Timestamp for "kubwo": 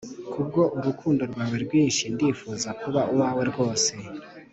0.31-0.61